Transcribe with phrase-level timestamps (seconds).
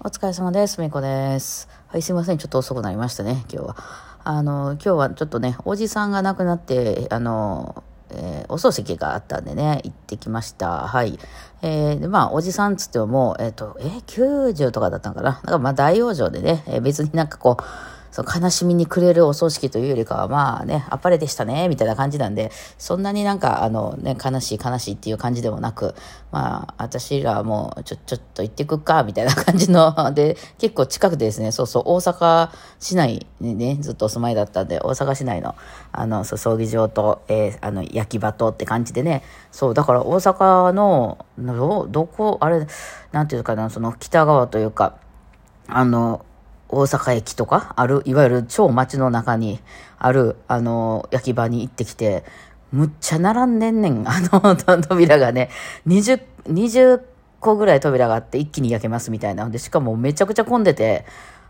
[0.00, 0.78] お疲れ様です。
[0.80, 1.68] みこです。
[1.88, 2.38] はい、すいません。
[2.38, 3.76] ちょっと遅くなりましたね、今日は。
[4.24, 10.86] あの、今日はちょっとね、おじさんが亡くなって、あの、えーお葬式があったんでね、行ってきました。
[10.86, 11.18] はい。
[11.62, 15.30] えーで、まあ、おじさんつってももう、えっ、と、えー90とかだったのかな。
[15.30, 17.62] なんかまあ、大往生でね、え別になんかこう、
[18.16, 25.94] その悲しみに暮れるお葬式というよりかは、まあね、あっぱれでしたね、みたいな感じなんで、そんなになんか、あのね、悲しい悲しいっていう感じでもなく、
[26.32, 32.48] まあ、私らはもう、ちょ、ちょっと行ってくっか、みたいな感じの、で、結構近くてですね、そうそう、大阪
[32.80, 35.54] 市内にね、ずっとお住まいだったんで、大阪市内の、
[35.92, 42.66] あの、そう葬儀場と、えーあの、焼き場とって感じでね、そう、だから大阪の、ど、どこ、あれ、
[43.12, 44.96] なんていうかな、その北側というか、
[45.68, 46.24] あの、
[46.68, 49.60] 大阪駅とかある、いわゆる超街の中に
[49.98, 52.24] ある、あの、焼き場に行ってきて、
[52.72, 55.50] むっちゃ並んでんねん、 あの、扉がね、
[55.86, 57.00] 20、20
[57.40, 59.50] 個ぐらい扉があって一気に焼けますみたいなん。
[59.50, 61.04] で、しかもめちゃくちゃ混んでて、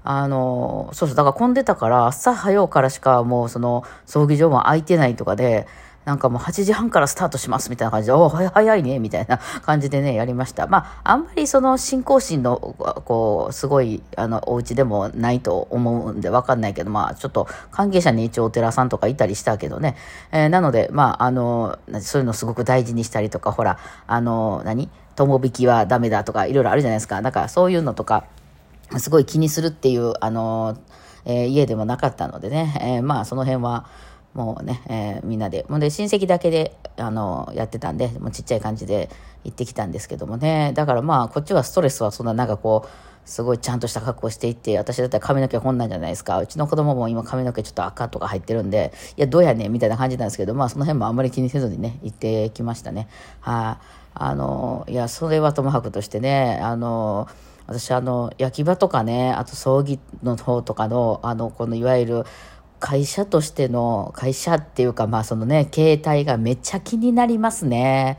[0.05, 5.66] あの、そうそう、だから混んでたから、朝早うからしかもうその葬儀場も空いてないとかで、
[6.07, 10.68] なんかもう8時半からスタートしますみたいな感じで、お早早いね、みたいな感じでね、やりました。
[10.68, 19.96] まあ、あんまりその信仰心の、こう、すごい、あの、お家でもないと思うんでわかんないけど、まあ、ちょっと関係者に一応お寺さんとかいたりしたけどね。
[20.30, 24.88] えーなので、まあ、あの、そういうのすごく大事にしたりとか、ほら、あの、何？
[25.16, 27.20] 友引きはダメだとか、いろいろあるじゃないですか。
[27.20, 28.26] なんか、そういうのとか、
[28.98, 30.79] すごい気にするっていう、あの、
[31.24, 33.87] えー家でもなかったのでね、えーまあその辺は
[34.37, 39.09] もうね、えーみんなで、もうで親戚だけで、あの、やってたんで、もうちっちゃい感じで
[39.45, 42.88] 行ってきたんですけどもね、だからまあこっちはストレスはそんななんかこう、
[43.24, 46.38] すごいちゃんとした格好していって、私だったら髪の毛こんなんじゃないですか。
[46.38, 53.09] うちの子供も今髪の毛ちょっと赤とか入ってるんで、いや、どうやねんみたいな感じなんですけど、まあその辺もあんまり気にせずにね、行ってきましたね。
[53.40, 57.26] はい、あの、いや、それはともかくとしてね、あの、
[57.66, 62.24] 私あの焼き場とかねあと葬儀の方とかのあのこのいわゆる
[62.80, 68.19] 会社としての会社っていうかまあそのね形態がめっちゃ気になりますね。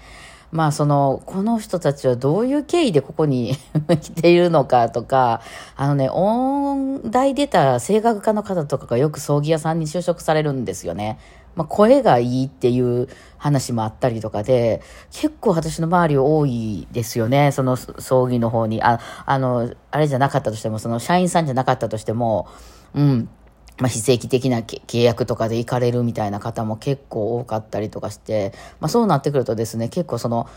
[0.51, 3.57] まあそのこの人たちはどういう経緯でここに
[4.01, 5.41] 来ているのかとか
[5.75, 11.19] あのね音大出た声楽家の方とかがよく葬儀屋さんに就職されるんですよね。
[11.57, 14.81] まあ、声がいいっていう話もあったりとかで、
[15.11, 18.83] 結構私の周り多いですよね、その葬儀の方に。
[18.83, 22.47] あ、あの、あれじゃなかったとしても、その社員さんじゃなかったとしても、
[22.93, 23.27] うん。
[23.79, 30.47] まあ、非正規的な契約とかで行かれるみたいな方も結構多かったりとかして、まあ、そうなってくるとですね、結構その、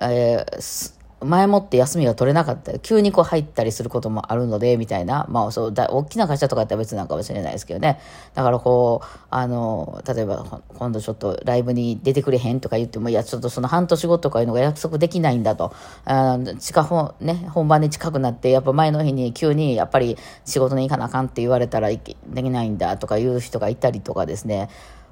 [0.00, 7.98] えー前もって休みが取れなかった、急にこう入ったりすることもあるので、みたいな、まあそう、だ大きな会社とかだって別なのかもしれないですけどね。
[8.34, 15.72] だからこう、あの、例えば今度ちょっとライブに出てくれへんとか言っても、いや、ちょっとその半年後とかいうのが約束できないんだと。
[16.04, 22.16] あ近本、ね、本番に近くなって、やっぱ前の日に急にやっぱり仕事に行かなあかんって言われたらでき
[22.50, 24.68] ないんだとかいう人がいたりとかですね。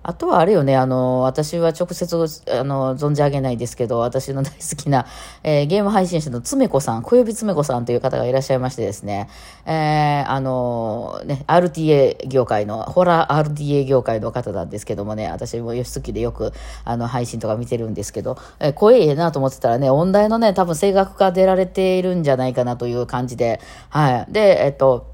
[0.06, 2.14] あとはあれよね、あの、私は直接、
[2.50, 5.06] あの、存じ上げないですけど、私の大好きな、
[5.42, 9.30] えーゲーム配信者のつめこさん、小指つめこさんという方がいらっしゃいましてですね、
[9.64, 16.52] えーあの、ね、RTA 業界の、ホラー RTA 業界の方なんですけどもね、私も好きでよく、
[16.84, 24.32] あの、配信とか見てるんですけど、えー声ええなと思ってたらね、音大のね、多分声楽家出られているんじゃないかなという感じで、はい。
[24.32, 25.13] で、えっと、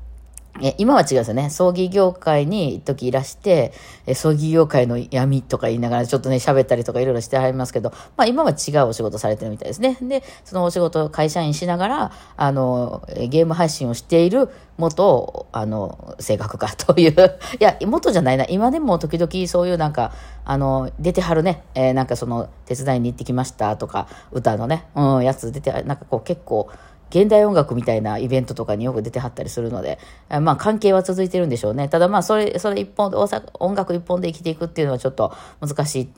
[0.62, 1.50] え今は違うんですよね。
[1.50, 3.72] 葬儀業界に時いらして、
[4.06, 9.96] え葬儀業界の闇とか言いながらちょっとね、喋ったりとかいろいろしてはりますけど、まあ今は違うお仕事されてるみたいですね。
[10.02, 18.44] で、そのお仕事会社員しながら、あの、ゲーム配信をしている元、あの、声楽家という、いや、元じゃないな。
[18.46, 20.12] 今でも時々そういうなんか、
[20.44, 26.68] あの、出てはるね、えーなんかその、手伝いに行ってきましたとか、歌のね、うん、やつ出て、なんかこう結構、
[27.10, 29.98] 現代音楽みたいなイベントとかによく出てはったりするので、
[30.40, 31.88] まあ関係は続いてるんでしょうね。
[31.88, 33.16] ただまあそれ、それ一本で、
[33.58, 36.08] 音楽一本で生きていくっていうのはちょっと難し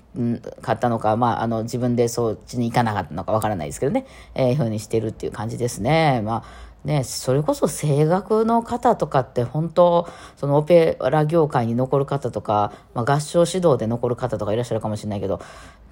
[0.60, 6.20] かったのか、まああの自分でそっちに行かなかったのかわからないですけどね、えー、ふうにしてるっていう感じですね。
[6.22, 15.40] まあね、それこそ声楽の方とかって本当、そのオペラ業界に残る方とか、まあ、合唱指導で残る方とかいらっしゃるかもしれないけど、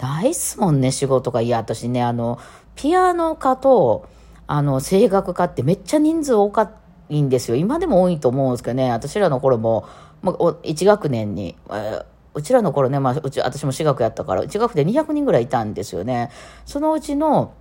[0.01, 1.43] ないっすもんね、仕事が。
[1.43, 2.41] いや、私ね、あの、
[2.75, 4.09] ピアノ科と、
[4.51, 6.73] あの、声楽家ってめっちゃ人数多か
[7.09, 7.57] いんですよ。
[7.57, 9.87] 今でも多いと思うんですけどね、私らの頃も、
[10.23, 16.31] まあ、お1学年に、えーうちらの頃ね、まあ、うち、私も私学やったから、1学で200人ぐらいいたんですよね。
[16.65, 17.55] そのうちの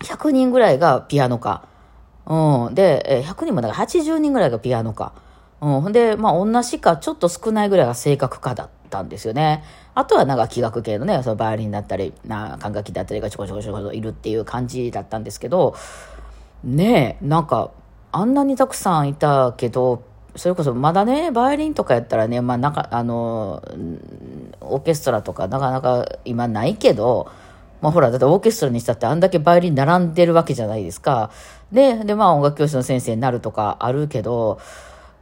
[0.00, 1.68] 100人ぐらいがピアノ科。
[2.24, 2.74] うん。
[2.74, 5.12] で、えー100人もだから80人ぐらいがピアノ科。
[5.60, 5.80] うん。
[5.82, 9.64] ほんで、まあ、同じかちょっと少ないぐらいが声楽科だったんですよね。
[9.94, 15.74] あとはなんか器楽系のね、そのバイオリンだったり、な管楽器だったりがちょこちょこちょこいるっていう感じだったんですけど、
[16.64, 17.70] ねえ、なんか、
[18.12, 20.02] あんなにたくさんいたけど、
[20.36, 23.62] それこそまだね、バイオリンとかやったらね、まあなんか、あの、
[24.60, 27.30] オーケストラとかなかなか今ないけど、
[27.80, 31.30] まあほら、だってオーケストラにしたってあんだけバイオリン並んでるわけじゃないですか。
[31.72, 34.58] で、で、まあ音楽教室の先生になるとかあるけど、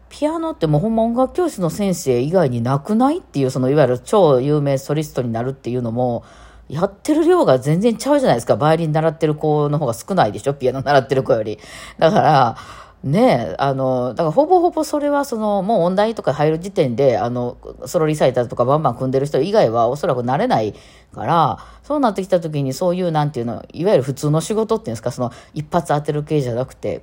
[0.09, 6.25] ピアノってもうほんま音楽教室の先生以外になくないっていう、そのいわゆる超有名ソリストになるっていうのも、
[6.69, 8.57] やってる量が全然ちゃうじゃないですか。
[8.57, 11.59] バイオリン習ってる子の方が少ないでしょピアノ習ってる子より。
[11.99, 12.57] だから、
[13.05, 20.75] ねえ、あの、だからほぼほぼそれはその、もう音大とか入る時点で、あの、ソロリサイターとかバンバン組んでる人以外はおそらく慣れない
[21.13, 27.03] から、そうなってきた時にそういうなんていうの、いわゆる普通の仕事っていうんですか、その一発当てる系じゃなくて、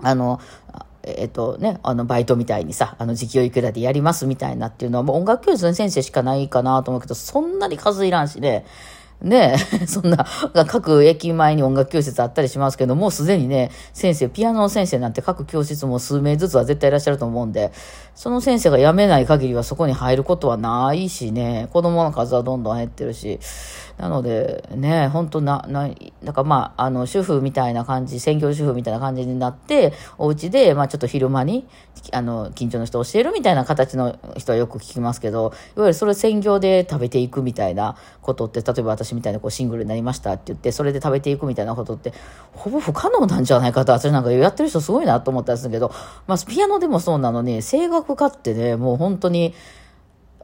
[0.00, 0.40] あの、
[1.06, 8.66] えっとね、あの、バイトみたいにさ、あの、時給いくらでやりますみたいなっていうのは、もう音楽教室の先生しかないかなと思うけど、そんなに数いらんしね、
[9.22, 10.26] ねえ、 そんな、
[10.66, 17.72] 各駅前に音楽教室あったりしますけど、もうすでにね、先生、ピアノの先生なんて各教室も数名ずつは絶対いらっしゃると思うんで、
[18.14, 23.40] その先生が辞めない限りはそこに入ることはないしね、子供の数はどんどん減ってるし、
[23.98, 25.88] なので、ね、本当な、な、
[26.22, 31.66] なんかまあ、あの、主婦みたいな感じ、専業主婦みたいな感じになって、お家で、まあちょっと昼間に、
[32.12, 42.12] あの、近所の人教えるみたいな形の人はよく聞きますけど、いわゆるそれ専業で食べていくみたいなことって、例えば私みたいなこうシングルになりましたって言って、それで食べていくみたいなことって、
[42.52, 45.92] ほぼ不可能なんじゃないかと、私なんかやってる人すごいなと思ったんですけど、
[46.26, 49.54] まあ、ピアノでもそうなのに、声楽家ってね、もう本当に、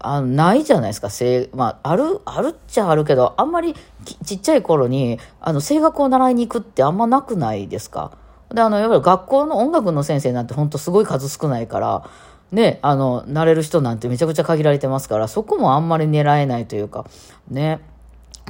[0.05, 3.77] あないじゃないですか、声、まあ、ある、あるっちゃあるけど、あんまり
[4.25, 8.11] ちっちゃい頃に、あの、声楽を習いに行くってあんまなくないですか？
[8.53, 12.05] で、あの、いわゆる学校の音楽の先生なんて本当すごい数少ないから、
[12.51, 17.07] ね、あの、なれる人なんてめちゃくちゃ限られてますから、そこもあんまり狙えないというか、
[17.49, 17.81] ね。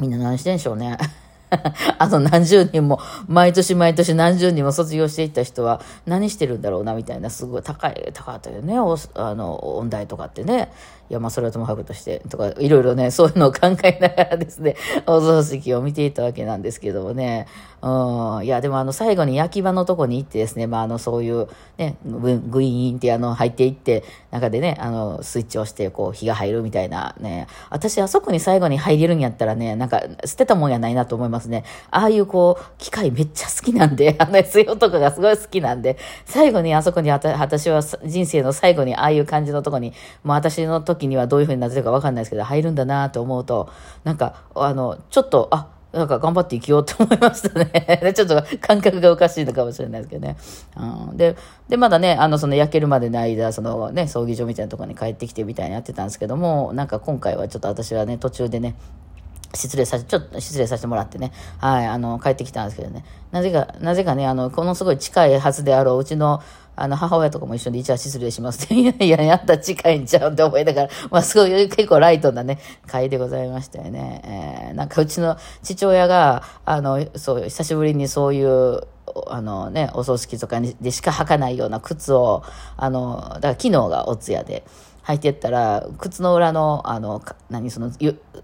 [0.01, 0.99] みんな何してんでしょうね。
[1.99, 2.99] あの何十人も、
[3.29, 8.75] 毎年毎年何十人も卒業していった人は何してるんだろうなみたいな、すごい高い、高かったよね、
[9.15, 10.73] あの、音大とかってね。
[11.11, 17.47] いや、まあ、それはともかくとして、とか、いろいろね、そういうのを考えながらですね、お葬式を見ていたわけなんですけどもね。
[17.83, 18.45] うん。
[18.45, 27.49] いや、でもあの、最後に焼き場のとこに行ってですね、まあ、あの、そういう、ね、グイーンってあの、入っていって、中でね、あの、スイッチをして、こう、火が入るみたいなね。
[27.69, 31.65] 私、あそこに最後に入れるんやったらね、なんか、捨てたもんやないなと思いますね。
[31.91, 39.93] ああいう、こう、機械めっちゃ好きなんで、 あの SEO とかがすごい好きなんで、最後にあそこに、私は人生の最後にああいう感じのとこに、
[40.23, 43.71] もう私の時時にはどういう風になってるかわかんないですけど、入るんだなと思うと、
[44.05, 48.13] なんか、あの、ちょっと、あ、なんか頑張って生きようと思いましたね。
[48.17, 50.37] ちょっと感覚がおかしいのかもしれないですけどね。
[51.11, 51.37] うん、で、
[51.69, 58.75] で、まだね、あの、その焼けるまでの間、そのね、葬儀場みたいなところに帰ってきてみたいにやってたんですけども、なんか今回はちょっと私はね、途中でね、
[59.55, 66.43] 失礼させ、ちょっと失礼させてもらってね、はい、あの、帰ってきたんですけどね、なぜか、なぜかね、あの、このすごい近いはずであろう、うちの、
[66.75, 74.69] あの、母親とかも一緒に、じゃあ失礼しますって、 いやいや、やった近いんちゃうって思いながら、まあ、すごい結構ライトなね、会でございましたよね。
[74.71, 78.81] えー、なんかうちの父親が、あの、そう、久しぶりにそういう、
[79.27, 82.43] あのね、お葬式とかでしか履かないような靴を、
[82.79, 84.65] あの、だから昨日がお通夜で、
[85.05, 87.91] 履いてったら、靴の裏の、あの、何、その、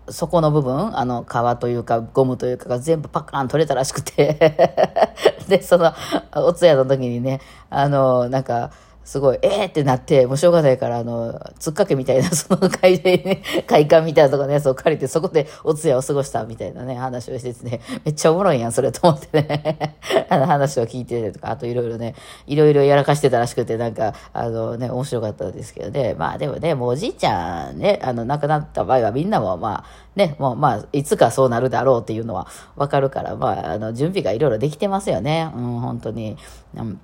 [0.08, 4.56] 底の部分、あの、皮というか、ゴムというかが全部パッカーン取れたらしくて。
[5.48, 5.92] で、その、
[6.34, 7.40] お通夜の時にね、
[7.70, 8.70] あの、なんか、
[9.08, 19.96] すごい、えーってなって、もうしょうがないから、あの、つっかけみたいな、 その会でね、会館みたいなとこのやつを借りて、そこでお通夜を過ごしたみたいなね、話をしてですね、めっちゃおもろいやん、それと思ってね、
[20.28, 29.84] あの話を聞いててとか、あといろいろね、いろいろやらかしてたらしくて、なんか、あのね、面白かったですけどね、まあでもね、もうおじいちゃんね、あの、亡くなった場合はみんなも、まあ、
[30.16, 32.46] ね、もうまあ、いつかそうなるだろうっていうのは
[32.76, 36.36] わかるから、まあ、あの、準備がいろいろできてますよね、うん、本当に。
[36.76, 37.00] うん。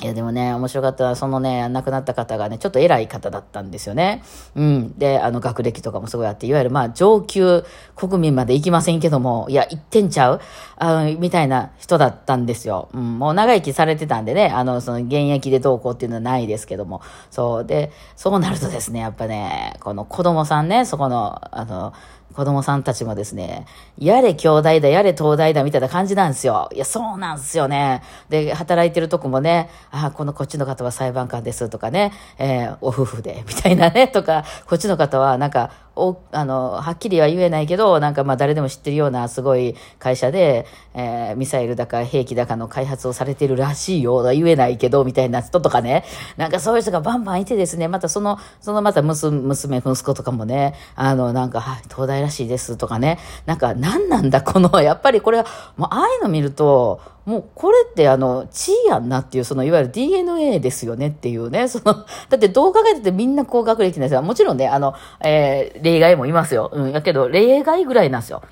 [0.00, 1.14] いやでもね、面白かった。
[1.14, 4.22] そのね、亡くなった方がね、ちょっと偉い方だったんですよね。
[4.54, 4.98] うん。
[4.98, 10.40] で、あの、学歴とかもすごいあって、いわゆるまあ、上級国民まで行きませんけども、いや、行ってんちゃう？
[10.76, 12.88] あの、みたいな人だったんですよ。
[12.92, 13.18] うん。
[13.18, 17.00] もう長生きされてたんでね、あの、その、現役でどうこうっていうのはないですけども。
[17.30, 17.64] そう。
[17.64, 21.92] で、そうなるとですね、やっぱね、この子供さんね、そこの、あの、
[22.32, 23.66] 子供さんたちもですね、
[23.98, 26.68] やれ兄弟だ、やれ東大だ、みたいな感じなんですよ。
[26.74, 28.02] いや、そうなんですよね。
[28.28, 46.04] で、働いてるとこもね、あ、このこっちの方は裁判官ですとかね、えー、お夫婦で、みたいなね、とか、こっちの方はなんか、お、あの、はっきりは言えないけど、なんかまあ誰でも知ってるようなすごい会社で、えー、ミサイルだか兵器だかの開発をされてるらしいよ、言えないけど、みたいな人とかね、
[46.36, 55.46] なんかそういう人がバンバンいてですね、またその、そのまた娘、娘、息子とかもね、あの、なんか、はい、東大らしいですとかね、なんか何なんだ、この、やっぱりこれは、
[55.76, 61.94] もうああいうの見ると、もうこれってあの、血やんなっていう、そのいわゆる DNA ですよねっていうね、 その、
[62.28, 64.22] だってどう考えててみんな高学歴なんですよ。
[64.22, 66.70] もちろんね、あの、えー、例外もいますよ。
[66.72, 68.42] うん、やけど、例外ぐらいなんですよ。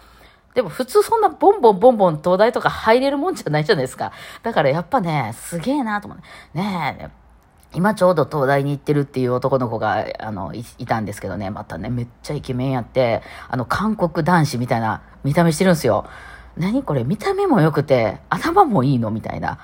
[0.55, 4.13] でも普通そんなボンボンボンボン東大とか入れるもんじゃないじゃないですか。
[4.43, 6.25] だからやっぱね、すげえなと思って。
[6.59, 7.09] ねえ、
[7.75, 16.05] 今ちょうど東大に行ってるっていう男の子が、あの、いいたんですけどね、またね、めっちゃイケメンやって、あの、韓国男子みたいな見た目してるんですよ。
[16.57, 19.11] 何これ見た目も良くて、頭もいいの？
[19.11, 19.59] みたいな。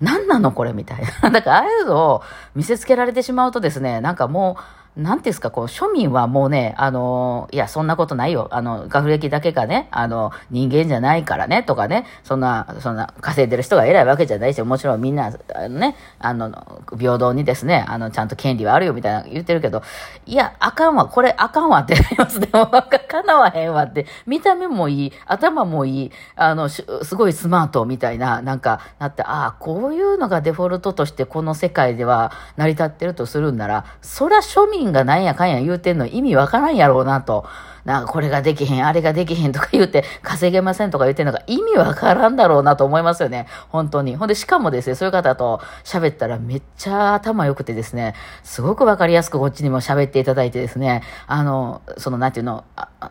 [0.00, 0.72] 何なのこれ？
[0.72, 1.30] みたいな。
[1.32, 2.22] だから、ああいうのを
[2.54, 4.62] 見せつけられてしまうとですね、なんかもう、
[4.96, 8.46] なんですか、こう、庶民はもうね、あの、いや、そんなことないよ。
[8.52, 19.82] あの、学歴だけがね、あの、人間じゃないからね、とかね、そんな、そんな、稼いでる人が偉いわけじゃないし、もちろんみんな、あのね、あの、平等にですね、あの、ちゃんと権利はあるよ、みたいな言ってるけど、
[20.26, 22.38] いや、あかんわ、これあかんわってなります。
[22.40, 26.84] でも、かなわへんわって、見た目もいい、頭もいい、あの、す
[27.16, 37.46] ごいスマートみたいな、なんか、なって、ああ、こういうのがデフォルトとしてこの世界では成り立ってるとするんなら、そら庶民がなんやかんや言うてんの意味わからんやろうなと。
[37.84, 43.46] なんかこれができへん、あれができへんとか言うて稼げませんとか言ってんのが意味わからんだろうなと思いますよね。
[43.68, 44.16] 本当に。
[44.16, 52.64] ほんでしかもですね、そういう方と喋ったらめっちゃ頭良くてですね、すごくわかりやすくこっちにも喋っていただいてですね、あの、そのなんていうの、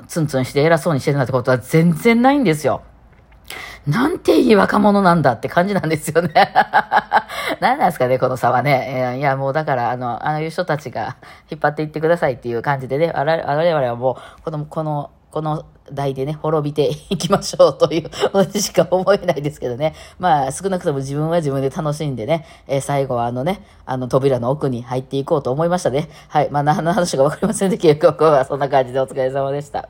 [0.07, 2.81] ツンツンして偉そうにしてるなんてことは全然ないんですよ。
[3.87, 6.31] なんていい若者なんだって感じなんですよね。
[7.59, 9.17] 何なんですかね、この差はね。
[9.17, 11.17] いや、もうだから、あの、ああいう人たちが
[11.51, 19.95] 引っ張っていってくださいっていう感じでね、我々はもう、この、この、この代でね、滅びていきましょうという、 私しか思えないですけどね。
[20.19, 26.07] まあ、少なくとも自分は自分で楽しんでね、えー、最後はあのね、あの扉の奥に入っていこうと思いましたね。
[26.29, 26.49] はい。
[26.51, 29.89] まあ、何の話かわかりませんで、結局はそんな感じでお疲れ様でした。